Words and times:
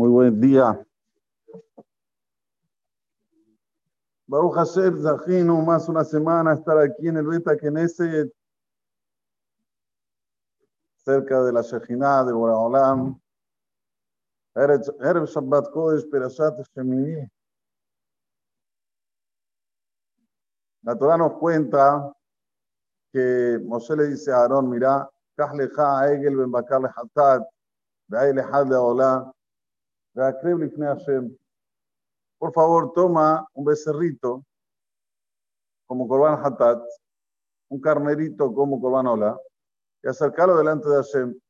Muy 0.00 0.08
buen 0.08 0.40
día. 0.40 0.82
Baruch 4.26 4.54
Hashem, 4.54 5.02
Zahinu, 5.02 5.60
más 5.60 5.90
una 5.90 6.04
semana 6.04 6.54
estar 6.54 6.78
aquí 6.78 7.08
en 7.08 7.18
el 7.18 7.26
Beta 7.26 7.54
Knesset, 7.54 8.32
cerca 11.04 11.42
de 11.42 11.52
la 11.52 11.60
Shejinah 11.60 12.24
de 12.24 12.32
Boraholam. 12.32 13.20
Erev 14.54 15.26
Shabbat 15.26 15.70
Kodesh, 15.70 16.08
Perashat 16.08 16.58
Shemini. 16.74 17.30
La 20.80 20.96
Torah 20.96 21.18
nos 21.18 21.34
cuenta 21.34 22.10
que 23.12 23.60
Moshe 23.62 23.94
le 23.96 24.08
dice 24.08 24.32
a 24.32 24.36
Aarón, 24.36 24.70
mira, 24.70 25.06
Kahleja, 25.36 26.10
Egel, 26.10 26.38
Ben 26.38 26.50
Bakar, 26.50 26.90
Hatat, 26.96 27.46
Be'ay 28.08 28.32
Lehad, 28.32 28.66
por 32.38 32.52
favor, 32.52 32.92
toma 32.92 33.46
un 33.54 33.64
becerrito 33.64 34.44
como 35.86 36.06
Corban 36.06 36.44
Hatat, 36.44 36.82
un 37.68 37.80
carnerito 37.80 38.52
como 38.52 38.80
Corban 38.80 39.06
Ola, 39.06 39.38
y 40.02 40.08
acercarlo 40.08 40.56
delante 40.56 40.88
de 40.88 40.96
Hashem. 40.96 41.40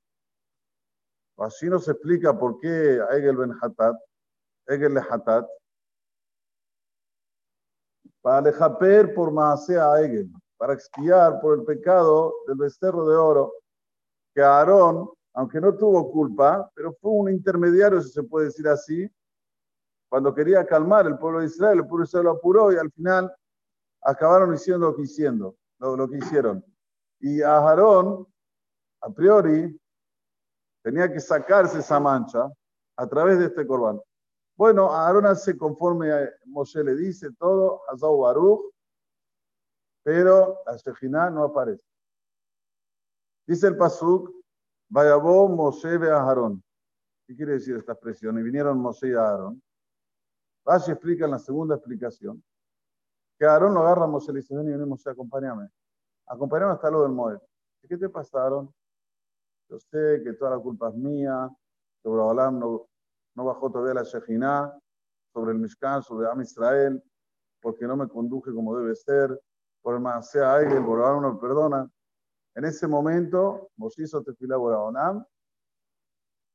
Así 1.38 1.69
nos 1.69 1.88
explica 1.88 2.38
por 2.38 2.61
qué 2.61 3.01
Egel 3.11 3.37
ben 3.37 3.52
Hatat, 3.61 3.97
Egel 4.66 4.95
le 4.95 5.00
Hatat, 5.00 5.48
para 8.20 8.39
alejaper 8.39 9.14
por 9.14 9.33
Maasea 9.33 10.00
Egel, 10.00 10.30
para 10.59 10.75
expiar 10.75 11.41
por 11.41 11.59
el 11.59 11.64
pecado 11.64 12.34
del 12.47 12.56
becerro 12.56 13.06
de 13.09 13.16
oro 13.16 13.55
que 14.34 14.42
Aarón 14.42 15.11
aunque 15.34 15.61
no 15.61 15.77
tuvo 15.77 16.11
culpa, 16.11 16.70
pero 16.75 16.93
fue 16.95 17.11
un 17.12 17.30
intermediario, 17.30 18.00
si 18.00 18.11
se 18.11 18.23
puede 18.23 18.47
decir 18.47 18.69
así, 18.69 19.11
cuando 20.09 20.34
quería 20.34 20.67
calmar 20.67 21.06
el 21.06 21.19
pueblo 21.19 21.41
de 21.41 21.47
Israel, 21.47 21.78
el 21.78 21.86
pueblo 21.86 22.05
de 22.05 22.09
Israel 22.09 22.25
lo 22.25 22.33
apuró 22.33 22.73
y 22.73 22.77
al 22.77 22.91
final 22.91 23.33
acabaron 24.03 24.53
haciendo 24.53 24.89
lo 24.89 24.97
que 24.97 25.03
hicieron. 26.19 26.64
Y 27.20 27.42
a 27.42 27.58
Aarón, 27.58 28.27
a 29.03 29.11
priori, 29.11 29.81
tenía 30.83 31.12
que 31.12 31.20
sacarse 31.20 31.78
esa 31.78 32.01
mancha 32.01 32.51
a 32.97 33.06
través 33.06 33.39
de 33.39 33.47
este 33.47 33.67
corbán. 33.67 34.01
Bueno, 34.56 34.91
Aarón 34.92 35.27
hace 35.27 35.56
conforme 35.56 36.12
a 36.12 36.28
Moshe 36.47 36.83
le 36.83 36.97
dice 36.97 37.28
todo, 37.39 37.83
Hazau 37.89 38.19
Baruch, 38.19 38.73
pero 40.03 40.58
la 40.67 40.77
Shejinah 40.77 41.31
no 41.31 41.45
aparece. 41.45 41.84
Dice 43.47 43.69
el 43.69 43.77
Pasuk, 43.77 44.39
Vayabó 44.91 45.48
Moshe 45.48 45.96
ve 45.98 46.10
Aarón. 46.10 46.62
¿Qué 47.27 47.36
quiere 47.36 47.52
decir 47.52 47.77
esta 47.77 47.92
expresión? 47.92 48.38
Y 48.38 48.42
vinieron 48.42 48.78
Moshe 48.78 49.08
y 49.08 49.14
Aarón. 49.14 49.62
Rashi 50.64 50.91
explica 50.91 51.24
en 51.24 51.30
la 51.30 51.38
segunda 51.38 51.77
explicación 51.77 52.42
que 53.38 53.46
Aarón 53.46 53.72
lo 53.72 53.80
agarra 53.80 54.05
a 54.05 54.08
y 54.08 54.34
dice, 54.34 54.55
ven 54.55 54.68
y 54.68 54.77
ven 54.77 54.88
Moshe, 54.88 55.08
acompáñame. 55.08 55.70
Acompáñame 56.27 56.72
hasta 56.72 56.91
lo 56.91 57.02
del 57.02 57.12
Moed. 57.12 57.38
¿Qué 57.88 57.96
te 57.96 58.08
pasaron? 58.08 58.72
Yo 59.68 59.78
sé 59.78 60.20
que 60.24 60.33
toda 60.34 60.50
la 60.50 60.58
culpa 60.58 60.88
es 60.88 60.94
mía, 60.96 61.48
sobre 62.02 62.20
Olam 62.20 62.58
no, 62.58 62.88
no 63.36 63.44
bajó 63.44 63.70
todavía 63.70 63.94
la 63.94 64.02
Shejinah, 64.02 64.77
sobre 65.33 65.52
el 65.52 65.58
Mishkan, 65.58 66.02
sobre 66.02 66.28
Am 66.28 66.41
Israel, 66.41 67.02
porque 67.61 67.86
no 67.86 67.96
me 67.96 68.08
conduje 68.08 68.52
como 68.52 68.77
debe 68.77 68.94
ser, 68.96 69.41
por 69.83 69.94
el 69.94 70.00
Maasea 70.00 70.61
el 70.61 70.80
Boraholam 70.80 71.22
no 71.22 71.41
perdona. 71.41 71.91
En 72.61 72.66
ese 72.66 72.86
momento, 72.86 73.70
Moshe 73.78 74.03
hizo 74.03 74.22
tefilá 74.22 74.58
Boraholam 74.58 75.25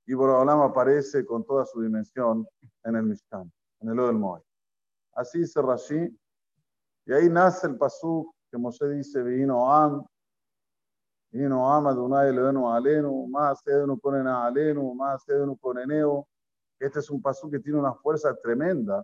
y 0.06 0.14
Boraholam 0.14 0.62
aparece 0.62 1.26
con 1.26 1.44
toda 1.44 1.66
su 1.66 1.82
dimensión 1.82 2.48
en 2.84 2.96
el 2.96 3.02
Mishkan, 3.02 3.52
en 3.80 3.90
el 3.90 3.96
del 3.96 4.14
Moed. 4.14 4.44
Así 5.14 5.40
dice 5.40 5.60
Rashi, 5.64 6.16
y 7.08 7.12
ahí 7.12 7.28
nace 7.28 7.66
el 7.66 7.76
pasuk 7.80 8.32
que 8.52 8.58
Moshe 8.60 8.88
dice, 8.90 9.24
vino 9.24 9.74
Am, 9.74 10.06
vino 11.32 11.74
Am 11.74 11.88
Adonai 11.88 12.30
Elohenu 12.30 12.72
Alenu, 12.72 13.28
más 13.28 13.66
Edenu 13.66 13.98
ponen 13.98 14.28
a 14.28 14.46
Alenu, 14.46 14.94
más 14.94 15.28
Edenu 15.28 15.58
Eneo. 15.82 16.28
Este 16.80 17.00
es 17.00 17.10
un 17.10 17.20
pasuk 17.20 17.50
que 17.50 17.60
tiene 17.60 17.80
una 17.80 17.96
fuerza 17.96 18.36
tremenda 18.36 19.04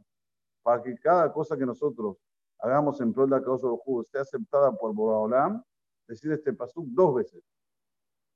para 0.62 0.84
que 0.84 0.96
cada 1.00 1.34
cosa 1.34 1.58
que 1.58 1.66
nosotros 1.66 2.18
hagamos 2.60 3.02
en 3.02 3.12
pro 3.12 3.24
de 3.24 3.32
la 3.32 3.44
causa 3.44 3.66
de 3.66 3.74
los 3.74 4.06
esté 4.06 4.20
aceptada 4.20 4.72
por 4.72 4.94
Boraholam 4.94 5.64
decir 6.12 6.32
este 6.32 6.54
pasuk 6.54 6.86
dos 6.90 7.16
veces. 7.16 7.44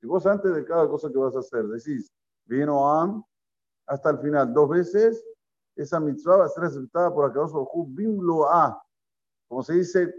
Si 0.00 0.06
vos 0.06 0.26
antes 0.26 0.54
de 0.54 0.64
cada 0.64 0.88
cosa 0.88 1.10
que 1.10 1.18
vas 1.18 1.36
a 1.36 1.40
hacer 1.40 1.64
decís, 1.66 2.10
vino 2.46 2.90
Am, 2.90 3.22
hasta 3.86 4.10
el 4.10 4.18
final 4.18 4.52
dos 4.52 4.68
veces, 4.68 5.24
esa 5.76 6.00
mitzvah 6.00 6.36
va 6.36 6.44
a 6.46 6.48
ser 6.48 6.64
aceptada 6.64 7.12
por 7.12 7.26
Akadosh 7.26 7.52
Baruj 7.52 7.88
Bim 7.94 8.20
lo 8.20 8.48
a. 8.50 8.82
Como 9.48 9.62
se 9.62 9.74
dice, 9.74 10.14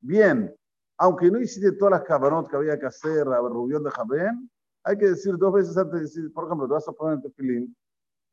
bien, 0.00 0.54
aunque 0.96 1.30
no 1.30 1.38
hiciste 1.38 1.72
todas 1.72 1.92
las 1.92 2.02
cabanot 2.02 2.48
que 2.48 2.56
había 2.56 2.78
que 2.78 2.86
hacer, 2.86 3.28
a 3.28 3.38
Rubión 3.40 3.84
de 3.84 3.90
Jabén, 3.90 4.50
hay 4.82 4.96
que 4.96 5.06
decir 5.06 5.36
dos 5.36 5.52
veces 5.52 5.76
antes 5.76 5.94
de 5.94 6.00
decir, 6.00 6.32
por 6.32 6.46
ejemplo, 6.46 6.66
te 6.66 6.74
vas 6.74 6.88
a 6.88 6.92
poner 6.92 7.16
en 7.16 7.22
tefilín, 7.22 7.76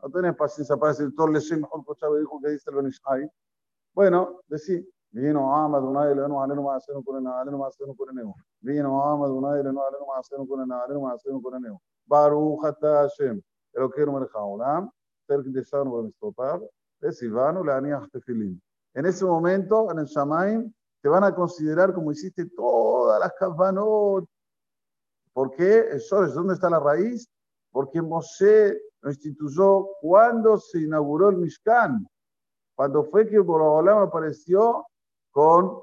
no 0.01 0.09
tenés 0.09 0.35
paciencia 0.35 0.77
para 0.77 0.93
decir 0.93 1.13
todo 1.15 1.27
el 1.27 1.33
mejor 1.33 1.85
cochado 1.85 2.17
dijo 2.17 2.39
que 2.41 2.51
dice 2.51 2.69
el 2.69 2.75
Benishai. 2.77 3.29
Bueno, 3.93 4.41
decir, 4.47 4.87
Ter 15.27 15.43
Kideshanu 15.43 15.91
Bamistotav. 15.91 16.61
Silvano 17.11 17.63
Leaniach 17.63 18.09
Tefilin. 18.11 18.61
En 18.93 19.05
ese 19.05 19.25
momento, 19.25 19.91
en 19.91 19.99
el 19.99 20.05
Shamaim, 20.05 20.71
te 21.01 21.09
van 21.09 21.23
a 21.23 21.33
considerar 21.33 21.93
como 21.93 22.11
hiciste 22.11 22.45
todas 22.55 23.19
las 23.19 23.33
kavanot. 23.33 24.25
¿Por 25.33 25.51
qué? 25.51 25.97
¿Dónde 26.33 26.53
está 26.53 26.69
la 26.69 26.79
raíz? 26.79 27.27
Porque 27.71 28.01
Moshe 28.01 28.79
lo 29.01 29.09
instituyó 29.09 29.87
cuando 30.01 30.57
se 30.57 30.81
inauguró 30.81 31.29
el 31.29 31.37
Mishkan. 31.37 32.07
Cuando 32.75 33.03
fue 33.03 33.27
que 33.27 33.39
Borobolam 33.39 33.99
apareció 33.99 34.86
con 35.37 35.79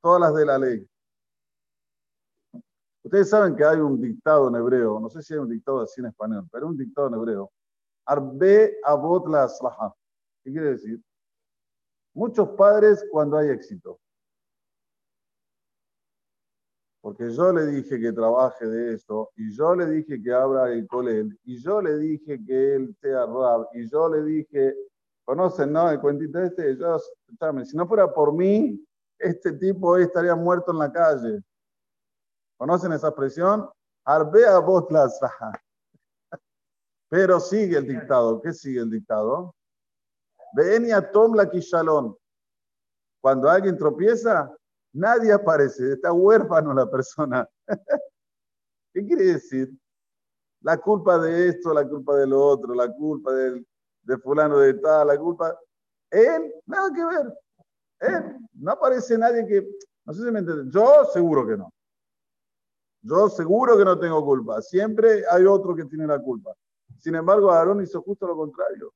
todas 0.00 0.18
las 0.18 0.34
de 0.34 0.46
la 0.46 0.58
ley. 0.58 0.88
Ustedes 3.02 3.28
saben 3.28 3.54
que 3.54 3.62
hay 3.62 3.76
un 3.80 4.00
dictado 4.00 4.48
en 4.48 4.54
hebreo, 4.54 4.98
no 4.98 5.10
sé 5.10 5.20
si 5.20 5.34
hay 5.34 5.40
un 5.40 5.50
dictado 5.50 5.82
así 5.82 6.00
en 6.00 6.06
español, 6.06 6.48
pero 6.50 6.68
un 6.68 6.76
dictado 6.78 7.08
en 7.08 7.14
hebreo. 7.16 7.52
Arbe 8.06 8.78
abot 8.82 9.28
la 9.28 9.44
aslaha. 9.44 9.94
¿Qué 10.42 10.52
quiere 10.52 10.70
decir? 10.70 11.02
Muchos 12.14 12.48
padres 12.56 13.04
cuando 13.10 13.36
hay 13.36 13.50
éxito. 13.50 14.00
Porque 17.02 17.30
yo 17.30 17.52
le 17.52 17.66
dije 17.66 18.00
que 18.00 18.12
trabaje 18.14 18.64
de 18.64 18.94
eso, 18.94 19.30
y 19.36 19.54
yo 19.54 19.74
le 19.74 19.84
dije 19.84 20.22
que 20.22 20.32
abra 20.32 20.72
el 20.72 20.86
colel, 20.86 21.38
y 21.44 21.58
yo 21.58 21.82
le 21.82 21.98
dije 21.98 22.42
que 22.42 22.76
él 22.76 22.96
sea 23.02 23.26
rab, 23.26 23.68
y 23.74 23.86
yo 23.86 24.08
le 24.08 24.22
dije 24.22 24.74
Conocen, 25.28 25.70
¿no? 25.70 25.90
El 25.90 26.00
cuentito 26.00 26.38
este. 26.38 26.74
Yo, 26.78 26.98
si 26.98 27.76
no 27.76 27.86
fuera 27.86 28.10
por 28.10 28.32
mí, 28.32 28.82
este 29.18 29.52
tipo 29.52 29.98
estaría 29.98 30.34
muerto 30.34 30.72
en 30.72 30.78
la 30.78 30.90
calle. 30.90 31.42
¿Conocen 32.56 32.94
esa 32.94 33.08
expresión? 33.08 33.68
Arbea 34.06 34.58
Pero 37.10 37.40
sigue 37.40 37.76
el 37.76 37.86
dictado. 37.86 38.40
¿Qué 38.40 38.54
sigue 38.54 38.80
el 38.80 38.90
dictado? 38.90 39.54
Venia 40.54 41.10
tom 41.10 41.34
la 41.34 41.50
kishalon. 41.50 42.16
Cuando 43.20 43.50
alguien 43.50 43.76
tropieza, 43.76 44.50
nadie 44.94 45.30
aparece. 45.30 45.92
Está 45.92 46.10
huérfano 46.10 46.72
la 46.72 46.90
persona. 46.90 47.46
¿Qué 48.94 49.04
quiere 49.04 49.24
decir? 49.26 49.70
La 50.62 50.78
culpa 50.78 51.18
de 51.18 51.48
esto, 51.48 51.74
la 51.74 51.86
culpa 51.86 52.16
de 52.16 52.26
lo 52.26 52.42
otro, 52.42 52.72
la 52.72 52.90
culpa 52.90 53.30
del 53.34 53.67
de 54.08 54.16
fulano 54.16 54.58
de 54.58 54.74
tal, 54.74 55.06
la 55.06 55.18
culpa. 55.18 55.54
Él, 56.10 56.54
nada 56.64 56.90
que 56.94 57.04
ver. 57.04 57.38
Él, 58.00 58.38
no 58.54 58.72
aparece 58.72 59.18
nadie 59.18 59.46
que, 59.46 59.68
no 60.06 60.14
sé 60.14 60.24
si 60.24 60.30
me 60.30 60.38
entienden, 60.38 60.70
yo 60.70 61.04
seguro 61.12 61.46
que 61.46 61.58
no. 61.58 61.70
Yo 63.02 63.28
seguro 63.28 63.76
que 63.76 63.84
no 63.84 63.98
tengo 63.98 64.24
culpa. 64.24 64.62
Siempre 64.62 65.24
hay 65.30 65.44
otro 65.44 65.76
que 65.76 65.84
tiene 65.84 66.06
la 66.06 66.18
culpa. 66.18 66.54
Sin 66.98 67.14
embargo, 67.14 67.52
Aarón 67.52 67.82
hizo 67.82 68.00
justo 68.00 68.26
lo 68.26 68.34
contrario. 68.34 68.92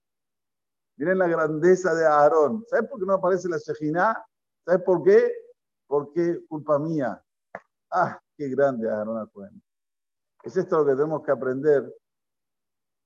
Miren 0.97 1.19
la 1.19 1.29
grandeza 1.29 1.95
de 1.95 2.07
Aarón. 2.07 2.65
¿Sabes 2.67 2.89
por 2.89 2.99
qué 2.99 3.07
no 3.07 3.13
aparece 3.13 3.51
la 3.51 3.59
Shejina? 3.59 4.25
¿Sabes 4.65 4.83
por 4.83 5.03
qué? 5.03 5.31
Porque 5.87 6.41
culpa 6.49 6.79
mía. 6.79 7.23
Ah, 7.91 8.19
qué 8.37 8.49
grande 8.49 8.91
Aarón 8.91 9.29
Es 10.43 10.57
esto 10.57 10.79
lo 10.79 10.87
que 10.87 10.93
tenemos 10.93 11.23
que 11.23 11.31
aprender 11.31 11.95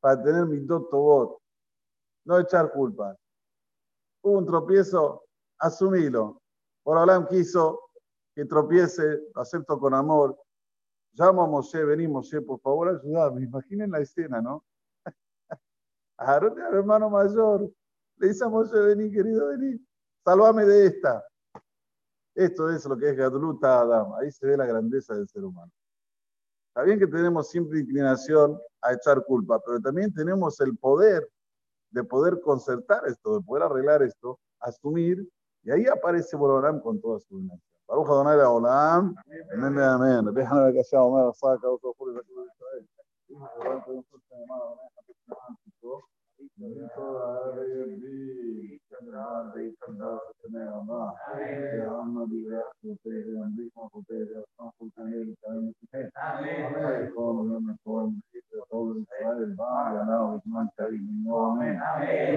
para 0.00 0.22
tener 0.22 0.46
mi 0.46 0.60
bot 0.60 1.40
no 2.26 2.38
echar 2.38 2.70
culpa. 2.72 3.16
Hubo 4.22 4.38
un 4.38 4.46
tropiezo, 4.46 5.24
asumilo. 5.58 6.42
Por 6.82 6.98
Alam 6.98 7.26
quiso 7.28 7.80
que 8.34 8.44
tropiece, 8.44 9.20
lo 9.34 9.40
acepto 9.40 9.78
con 9.78 9.94
amor. 9.94 10.38
Llamo 11.14 11.42
a 11.42 11.46
Moshe, 11.46 11.82
vení 11.84 12.06
Moshe, 12.06 12.42
por 12.42 12.60
favor, 12.60 12.88
ayúdame. 12.88 13.44
Imaginen 13.44 13.90
la 13.90 14.00
escena, 14.00 14.42
¿no? 14.42 14.64
Aarón 16.18 16.58
era 16.58 16.68
el 16.68 16.74
hermano 16.74 17.08
mayor. 17.08 17.70
Le 18.18 18.28
dice 18.28 18.44
a 18.44 18.48
Moshe, 18.48 18.78
vení, 18.78 19.10
querido, 19.10 19.48
vení. 19.48 19.80
Sálvame 20.24 20.64
de 20.64 20.86
esta. 20.86 21.24
Esto 22.34 22.68
es 22.70 22.84
lo 22.84 22.98
que 22.98 23.10
es 23.10 23.16
Gadluta 23.16 23.80
Adam. 23.80 24.12
Ahí 24.14 24.30
se 24.30 24.46
ve 24.46 24.56
la 24.56 24.66
grandeza 24.66 25.14
del 25.14 25.28
ser 25.28 25.44
humano. 25.44 25.72
Está 26.68 26.82
bien 26.82 26.98
que 26.98 27.06
tenemos 27.06 27.48
siempre 27.48 27.80
inclinación 27.80 28.60
a 28.82 28.92
echar 28.92 29.24
culpa, 29.24 29.58
pero 29.64 29.80
también 29.80 30.12
tenemos 30.12 30.60
el 30.60 30.76
poder 30.76 31.26
de 31.90 32.04
poder 32.04 32.40
concertar 32.40 33.02
esto, 33.06 33.38
de 33.38 33.44
poder 33.44 33.64
arreglar 33.64 34.02
esto, 34.02 34.38
asumir, 34.60 35.28
y 35.62 35.70
ahí 35.70 35.86
aparece 35.86 36.36
Borolam 36.36 36.80
con 36.80 37.00
toda 37.00 37.18
su 37.20 37.38
dimensión. 37.38 37.60
Baruch 37.88 38.08
Adonai 38.08 38.38
Olam, 38.38 39.14
amén, 39.54 39.78
amén. 39.78 40.24
Saca 41.34 41.68
otro 41.68 41.94
por 41.94 42.10
el 42.10 42.16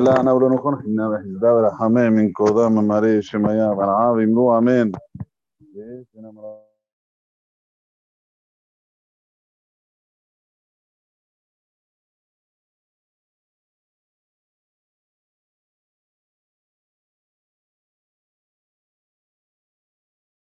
لا 0.00 0.20
أنا 0.20 0.30
أقول 0.30 0.52
نكون 0.52 0.74
إحنا 0.74 1.08
بحزب 1.08 1.44
رحمة 1.44 2.08
من 2.10 2.32
كودا 2.32 2.68
من 2.68 2.88
مريش 2.88 3.36
ما 3.36 3.54
يا 3.58 3.72
بلعاب 3.74 4.18
أمين 4.58 4.92